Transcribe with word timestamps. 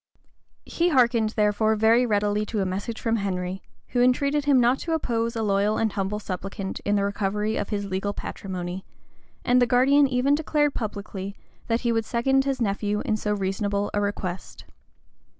He 0.65 0.89
hearkened 0.89 1.29
therefore 1.37 1.75
very 1.75 2.07
readily 2.07 2.43
to 2.47 2.59
a 2.59 2.65
message 2.65 2.99
from 2.99 3.17
Henry, 3.17 3.61
who 3.89 4.01
entreated 4.01 4.45
him 4.45 4.59
not 4.59 4.79
to 4.79 4.93
oppose 4.93 5.35
a 5.35 5.43
loyal 5.43 5.77
and 5.77 5.91
humble 5.93 6.17
supplicant 6.17 6.79
in 6.79 6.95
the 6.95 7.03
recovery 7.03 7.55
of 7.55 7.69
his 7.69 7.85
legal 7.85 8.11
patrimony; 8.11 8.83
and 9.45 9.61
the 9.61 9.67
guardian 9.67 10.07
even 10.07 10.33
declared 10.33 10.73
publicly 10.73 11.35
that 11.67 11.81
he 11.81 11.91
would 11.91 12.05
second 12.05 12.45
his 12.45 12.59
nephew 12.59 13.03
in 13.05 13.15
so 13.15 13.35
reasonable 13.35 13.91
a 13.93 14.01
request. 14.01 14.65